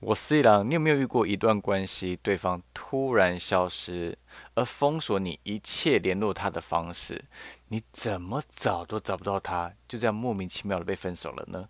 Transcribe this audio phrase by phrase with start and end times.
[0.00, 4.16] 我思郎，你有没有遇过一段关系，对方突然消失，
[4.54, 7.22] 而封锁你一切联络他的方式，
[7.68, 11.68] 你怎么找都找不到他，就这样莫名其妙的被分手了呢？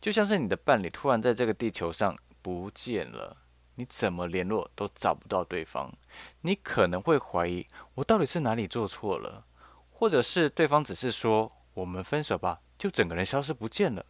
[0.00, 3.36] 就像是你的伴侣突然在这个地球上不见了，
[3.74, 5.92] 你怎么联络都找不到对方，
[6.40, 7.66] 你可能会怀疑
[7.96, 9.44] 我到底是哪里做错了，
[9.90, 14.06] 或者是对方只是说我们分手吧，就整个人消失不见了。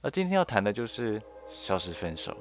[0.00, 2.36] 而今天要谈的就是消失分手。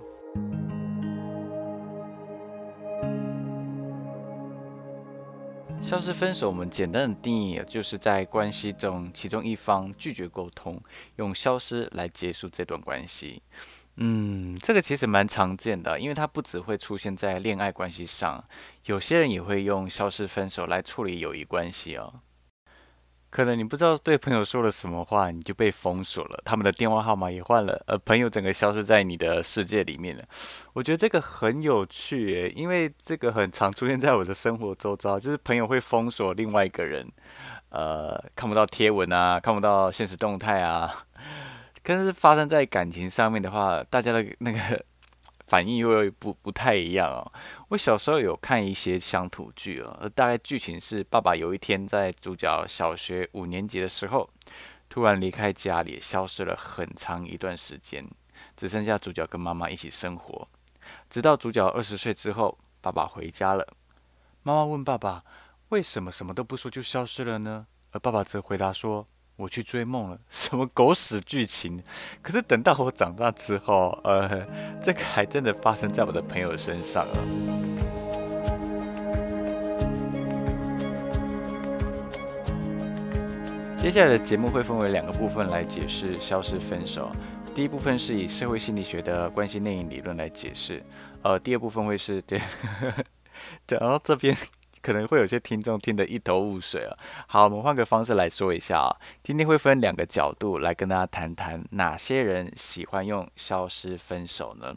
[5.88, 10.78] 消失分手，我们简单的定义，就是在关系中，其中一方拒绝沟通，
[11.16, 13.42] 用消失来结束这段关系。
[13.96, 18.44] 嗯，这个其实蛮常见的，因为它不只会出现在恋爱关系上，
[18.84, 22.16] 有些人也会用消失分手来处理友谊关系哦。
[23.38, 30.24] 可能你不知道对朋友说了什么话，你就被封锁了，他们的电话号码也换了，而朋友整个消失在你的世界里面了。
[30.74, 37.08] 我觉得这个很有趣耶，因为这个很常出现在我的生活周遭，就是朋友会封锁另外一个人，
[37.70, 41.06] 呃，看不到贴文啊，看不到现实动态啊。
[41.86, 44.84] 可是发生在感情上面的话，大家的那个。
[45.48, 47.32] 反应又会不不太一样哦。
[47.70, 54.30] 我小时候有看一些乡土剧哦，大概剧情是：爸爸有一天在主角小学五年级的时候，
[54.90, 58.08] 突然离开家里，消失了很长一段时间，
[58.56, 60.46] 只剩下主角跟妈妈一起生活。
[61.10, 63.68] 直到主角二十岁之后，爸爸回家了，
[64.44, 65.24] 妈妈问爸爸
[65.70, 69.06] ：“为什么什么都不说就消失了呢？”而爸爸则回答说。
[69.38, 71.82] 我去追梦了， 什么狗屎剧情？
[72.22, 74.44] 可是等到我长大之后，呃，
[74.84, 77.18] 这个还真的发生在我的朋友身上了。
[83.78, 87.10] 接下来的节目会分为两个部分来解释消失分手。
[87.54, 90.84] 第一部分是以社会心理学的关系内因理论来解释，
[91.22, 92.42] 呃，第二部分会是对，
[93.66, 94.36] 对， 然后这边。
[94.88, 96.94] 可能会有些听众听得一头雾水啊。
[97.28, 98.96] 好，我们换个方式来说一下啊。
[99.22, 104.74] 今天会分两个角度来跟大家谈谈哪些人喜欢用消失分手呢？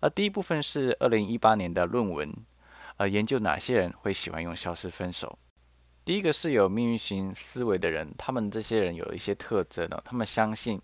[0.00, 2.30] 而第一部分是二零一八年的论文，
[2.98, 5.38] 呃，研究哪些人会喜欢用消失分手。
[6.04, 10.78] 第一个是有命运型思维的人，他们这些人有一些特征呢，他们相信。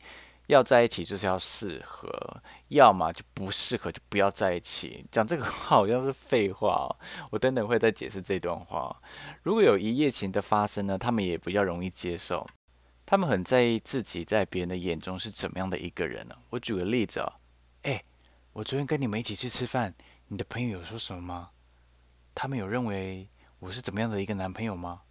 [0.47, 5.07] 要在一起就是要适合，要么就不适合就不要在一起。
[5.11, 6.97] 讲这个话好像是废话哦，
[7.31, 8.95] 我等等会再解释这段话。
[9.43, 12.47] 如果有一夜情的发生呢，他们也比较容易接受。
[13.07, 16.35] 他们很在意自己在别人的眼中是怎么样的一个人呢？
[16.51, 17.33] 我举个例子啊，
[17.83, 18.03] 哎，
[18.53, 19.95] 我昨天跟你们一起去吃饭，
[20.29, 21.51] 你的朋友有说什么吗？
[22.35, 23.29] 他们有认为
[23.61, 25.03] 我是怎么样的一个男朋友吗？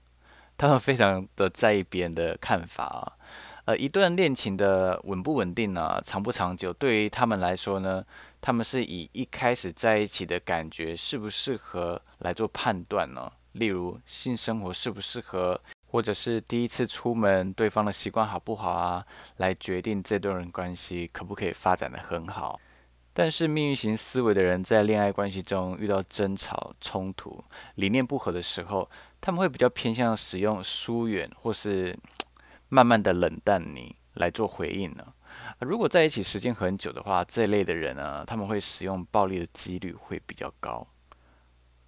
[0.57, 3.13] 他们非常的在意别人的看法啊。
[3.65, 8.03] 呃，一段恋情的稳不稳定呢，长不长久，对于他们来说呢，
[8.41, 13.31] 他们是以一开始在一起的感觉适不适合来做判断呢？
[13.53, 15.57] 例如性生活适不适合，
[15.87, 19.01] 或者是第一次出门对方的习惯好不好啊，
[19.37, 22.59] 来决定这段关系可不可以发展得很好。
[23.13, 27.41] 但是命运型思维的人在恋爱关系中遇到争吵、冲突、
[27.75, 28.89] 理念不合的时候，
[29.21, 31.97] 他们会比较偏向使用疏远或是。
[32.73, 35.05] 慢慢的冷淡你来做回应呢？
[35.59, 40.87] 如果在一起时间很久的话，这类的人呢，他们会使用暴力的几率会比较高。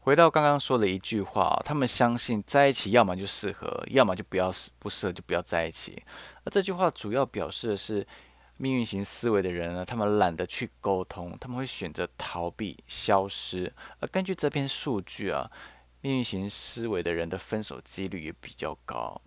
[0.01, 5.99] 回到刚刚说的一句话，他们相信在一起要么就适合，要么就不要适不适合就不要在一起。
[6.43, 8.05] 而这句话主要表示的是
[8.57, 13.71] 命运型思维的人呢，他们懒得去沟通，他们会选择逃避、消失。
[14.01, 15.49] 而根据这篇数据啊，
[16.01, 19.19] 命运型思维的人的分手几率也比较高。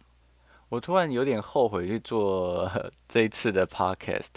[0.69, 2.71] 我突然有点后悔去做
[3.09, 4.29] 这一次的 podcast，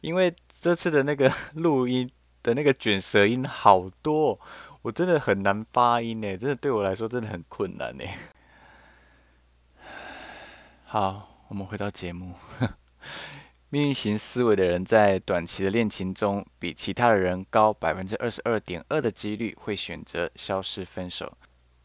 [0.00, 2.10] 因为这次的那个 录音
[2.42, 4.38] 的那个卷舌音好多，
[4.82, 8.04] 我真的很难发音呢，真的对我来说真的很困难呢。
[10.84, 12.34] 好，我们回到节目。
[13.70, 21.32] 命运型思维的人在短期的恋情中，比其他的人高百分之二十二点二的几率会选择消失分手。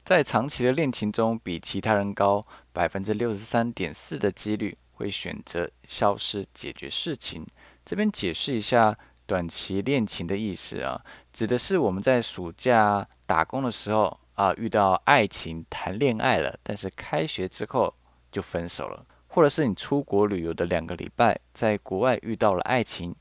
[0.03, 2.43] 在长期的恋情中，比其他人高
[2.77, 7.43] 百分之六十三点四的几率会选择消失解决事情。
[7.83, 8.95] 这边解释一下
[9.25, 11.03] 短期恋情的意思啊，
[11.33, 17.91] 指的是我们在暑假打工的时候啊，遇到爱情谈恋爱了，但是开学之后
[18.31, 23.15] 就分手了，或者是你出国旅游的两个礼拜，在国外遇到了爱情，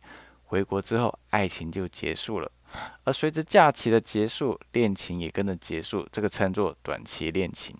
[0.45, 2.53] 回国之后爱情就结束了。
[3.05, 7.75] 而随着假期的结束，恋情也跟着结束，这个称作短期恋情。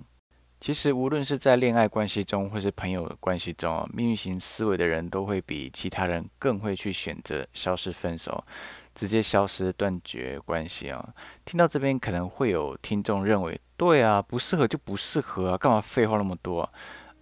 [0.67, 8.43] 其实，无论是在恋爱关系中，或是朋友关系中，命运型思维的人都会比其他人更会去选择消失分手。
[8.93, 11.09] 直接消失断绝关系啊。
[11.45, 16.69] 听到这边可能会有听众认为，对啊，不适合就不适合啊，干嘛废话那么多？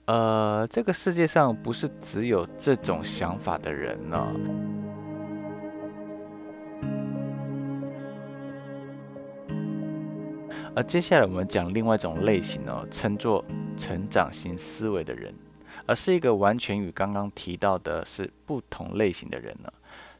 [0.06, 4.26] 呃，这个世界上不是只有这种想法的人呢。
[10.76, 13.44] 而接下来我们讲另外一种类型哦，称作
[13.76, 15.32] 成长型思维的人，
[15.87, 19.73] 而是一个完全与刚刚提到的是不同类型的人呢。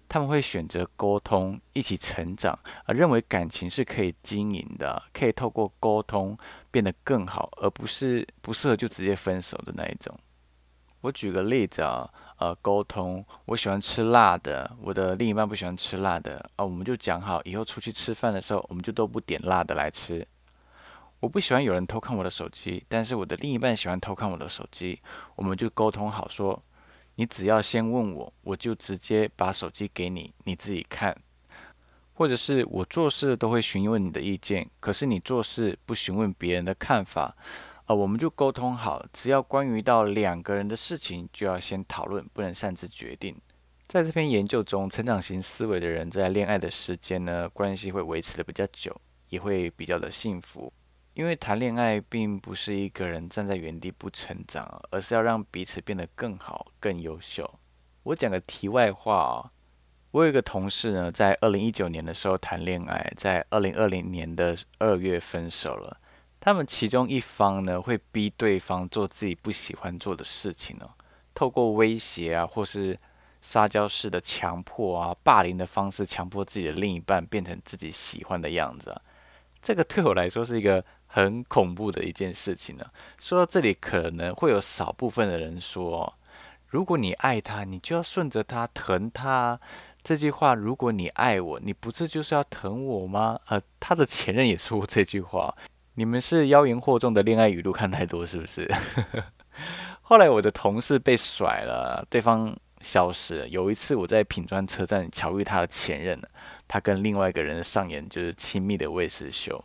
[0.09, 6.39] 他们会选择沟通，一起成长，而认为感情是可以经营的，可以透过沟通
[6.71, 10.15] 变得更好，而不是不适合就直接分手的那一种。
[11.01, 12.09] 我举个例子啊，
[12.39, 20.25] 呃，沟通，我喜欢吃辣的，我的另一半不喜欢吃辣的，啊，我们就讲好，以后出去吃饭的时候，我们就都不点辣的来吃。
[21.25, 24.99] 我不喜欢有人偷看我的手机，但是我的另一半喜欢偷看我的手机，
[25.37, 26.63] 我们就沟通好说，
[27.15, 31.17] 你只要先问我，我就直接把手机给你，你自己看。
[32.13, 37.35] 或者是我做事都会询问你的意见，可是你做事不询问别人的看法，
[37.87, 43.35] 呃，我们就沟通好，只要关于到两个人的事情，就要先讨论，不能擅自决定。
[43.89, 48.95] 在这篇研究中，成长型思维的人在恋爱的时间呢，关系会维持得比较久，
[49.31, 50.71] 也会比较的幸福。
[51.15, 57.49] 因为谈恋爱并不是一个人站在原地不成长，而是要让彼此变得更好、更优秀。
[58.03, 59.51] 我讲个题外话哦，
[60.11, 65.97] 我有一个同事呢，在二零一九年的时候谈恋爱，在二零二零年的二月分手了。
[66.41, 70.91] 他们其中一方呢，会逼对方做自己不喜欢做的事情哦，
[71.33, 72.99] 透过威胁啊，或是
[73.41, 79.01] 撒娇式的强迫啊、霸凌的方式，强迫自己的另一半变成自己喜欢的样子啊。
[79.65, 82.85] 这个对我来说是一个很恐怖的一件事情呢。
[83.19, 86.13] 说到这里，可能会有少部分的人说
[86.69, 89.59] ：“如果你爱他，你就要顺着他，疼他。”
[90.05, 93.41] 这句话，如果你爱我，你不是就是要疼我吗？
[93.47, 95.55] 呃，他的前任也说过这句话。
[95.95, 98.71] 你们是妖言惑众的恋爱语录看太多，是不是？
[100.03, 103.49] 后来我的同事被甩了，对方消失了。
[103.49, 106.21] 有一次我在品川车站巧遇他的前任
[106.67, 109.61] 他跟另外一个人上演就是亲密的未实秀，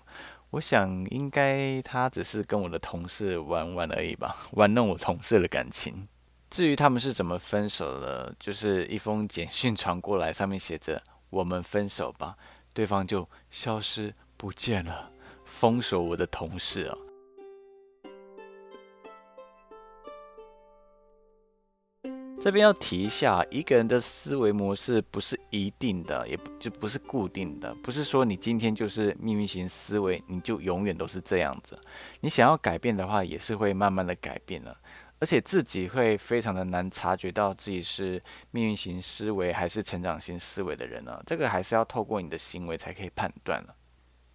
[0.52, 6.08] 我想应该他只是跟我的同事玩玩而已吧，玩弄我同事的感情。
[6.50, 12.34] 至于他们是怎么分手的，就是一封简讯传过来，上面写着“我们分手吧”，
[12.74, 15.12] 对方就消失不见了，
[15.46, 16.98] 封锁我的同事啊。
[22.42, 31.78] 这边要提一下，一个人的思维模式不是一定的，也不就不是固定的，不是说你今天就是命运型思维，你就永远都是这样子。
[32.22, 34.76] 你想要改变的话，也是会慢慢的改变了，
[35.20, 38.22] 而且自己会非常的难察觉到自己是
[38.52, 41.22] 命运型思维还是成长型思维的人呢。
[41.26, 43.76] 这个还是要透过你的行为才可以判断了。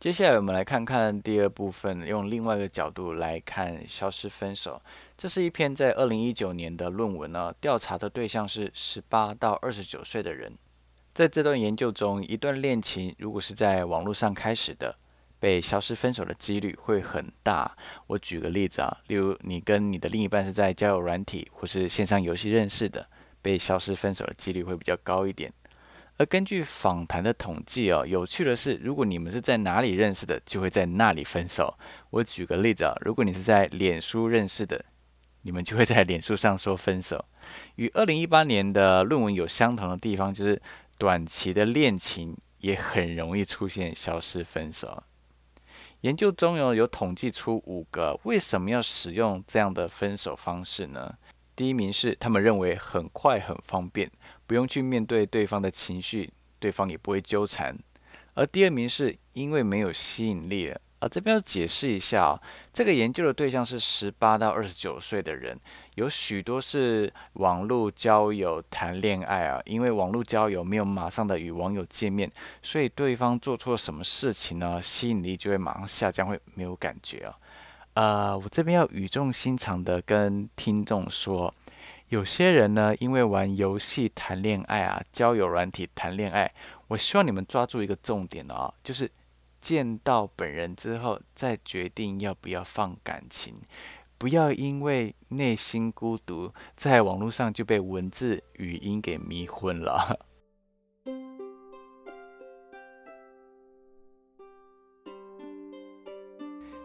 [0.04, 4.78] 接下来我们来看看第二部分，用另外一个角度来看消失分手。
[5.16, 10.52] 这是一篇在二零一九年的论文呢，调查的对象是十八到二十九岁的人。
[11.14, 14.94] 在这段研究中，一段恋情如果是在网络上开始的，
[15.40, 17.74] 被消失分手的几率会很大。
[18.06, 23.08] 我举个例子啊，例如你跟你的另一半是在交友软体或是线上游戏认识的，
[23.40, 25.50] 被消失分手的几率会比较高一点。
[26.16, 31.74] 而根据访谈的统计哦，有趣的是，如果你们是在哪里认识的，就会在那里分手。
[32.10, 34.84] 我举个例子啊，如果你是在脸书认识的，
[35.42, 37.24] 你们就会在脸书上说分手。
[37.74, 40.62] 与二零一八年的论文有相同的地方，就是
[40.98, 45.02] 短期的恋情也很容易出现消失分手。
[46.02, 51.12] 研究中有有统计出五个为什么要使用这样的分手方式呢？
[51.56, 54.10] 第一名是他们认为很快很方便，
[54.46, 57.74] 不用去面对对方的情绪，对方也不会纠缠；
[58.34, 60.80] 而第二名是因为没有吸引力了。
[61.00, 62.40] 啊，这边要解释一下啊，
[62.72, 65.58] 这个研究的对象是十八到二十九岁的人，
[65.96, 72.30] 有许多是网络交友谈恋爱啊，因为网络交友没有马上的与网友见面，
[72.62, 77.36] 所以对方做错什么事情呢，吸引力就会马上下降，会没有感觉啊。
[77.94, 81.52] 呃，我这边要语重心长的跟听众说，
[82.14, 86.48] 有些人呢，因为玩游戏谈恋爱啊，交友软体谈恋爱，
[86.86, 89.10] 我希望你们抓住一个重点哦，就是
[89.60, 93.56] 见到本人之后再决定要不要放感情，
[94.16, 100.16] 不要因为内心孤独，在网络上就被文字语音给迷昏了。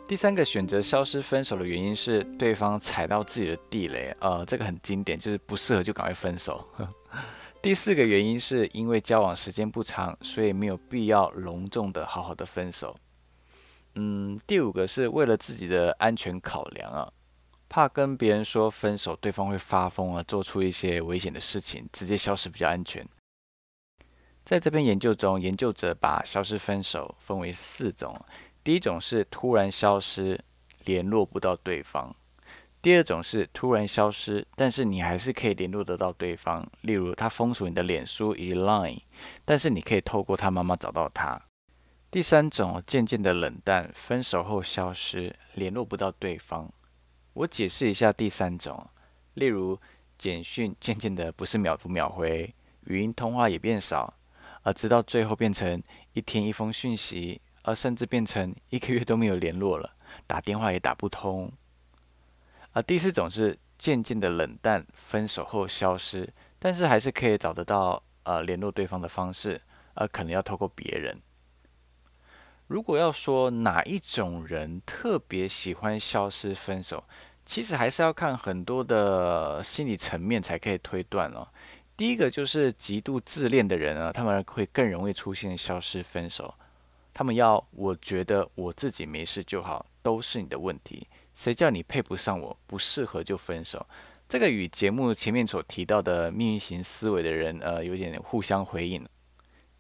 [0.10, 6.66] 第三个选择消失分手的原因是对方踩到自己的地雷，呃，这个很经典，就是不适合就赶快分手。
[7.62, 12.98] 第四个原因是因为交往时间不长，所以没有必要隆重的好好的分手。
[13.94, 17.08] 嗯，第五个是为了自己的安全考量啊，
[17.70, 23.06] 怕跟别人说分手，对方会发疯啊，做出一些危险的事情，直接消失比较安全。
[24.44, 28.20] 在这篇研究中，研究者把消失分手分为四种，
[28.70, 30.40] 第一种是突然消失，
[30.86, 32.14] 联络不到对方；
[32.84, 39.02] 第二种是突然消失，但是你还是可以联络得到对方，例如他封锁你的脸书以及 Line，
[39.44, 41.42] 但是你可以透过他妈妈找到他。
[42.12, 46.72] 第三种渐渐的冷淡，分手后消失，联络不到对方。
[47.34, 48.86] 我解释一下第三种，
[49.34, 49.80] 例如
[50.20, 52.54] 简讯渐渐的不是秒读秒回，
[52.86, 54.14] 语音通话也变少，
[54.62, 55.82] 而直到最后变成
[56.14, 59.94] 一天一封讯息，而甚至变成一个月都没有联络了，
[60.26, 61.52] 打电话也打不通。
[62.74, 69.62] 而第四种是渐渐的冷淡，分手后消失，但是还是可以找得到呃联络对方的方式，
[69.94, 71.16] 而可能要透过别人。
[72.66, 77.04] 如果要说哪一种人特别喜欢消失分手，
[77.46, 81.48] 其实还是要看很多的心理层面才可以推断哦。
[81.96, 86.52] 第一个就是极度自恋的人啊，他们会更容易出现消失分手。
[87.20, 93.86] 他们要我觉得我自己没事就好，都是你的问题，谁叫你配不上我，不适合就分手。
[94.30, 99.06] 这个与节目前面所提到的命运型思维的人，呃，有点互相回应。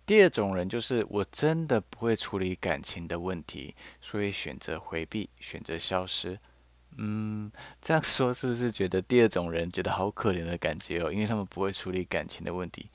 [0.05, 6.37] 第二种人就是我真的不会处理感情的问题，所以选择回避，选择消失。
[6.97, 7.49] 嗯，
[7.81, 11.09] 这样说是不是觉得第二种人觉得好可怜的感觉哦？
[11.09, 12.89] 因为他们不会处理感情的问题。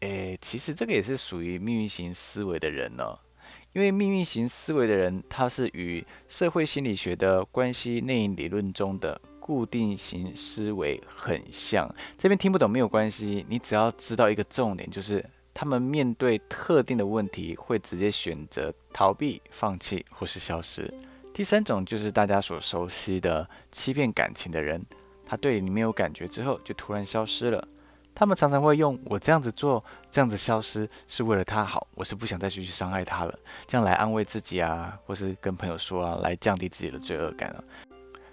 [0.00, 3.18] 诶，其实这个也是属于命运型思维的人哦。
[3.72, 11.88] 因为命运型思维的人，他是与社会心理学的关系内因理论中的固定型思维很像。
[12.18, 15.24] 这边听不懂没有关系，你只要知道一个重点，就是。
[15.52, 20.90] 他们面对特定的问题，会直接选择逃避、放弃或是消失。
[21.34, 24.80] 第三种就是大家所熟悉的欺骗感情的人，
[25.26, 27.68] 他对你没有感觉之后就突然消失了。
[28.20, 33.34] 他们常常会用“我这样子做，这样子消失是为了他好，我是不想再继续伤害他了”
[33.66, 37.64] 这样来安慰自己啊，或是跟朋友说啊，来降低自己的罪恶感啊。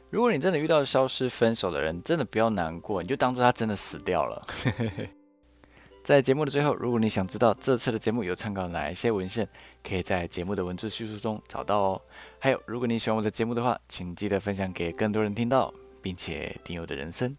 [0.10, 4.46] 如果你真的遇到消失分手的人，真的不要难过，你就当做他真的死掉了。
[6.03, 9.48] 在节目的最后，如果你想知道这次的节目有参考哪一些文献，
[9.82, 12.01] 可以在节目的文字叙述中找到哦。
[12.39, 17.38] 还有，如果你喜欢我的节目的话，请记得分享给更多人听到，并且订阅我的人生。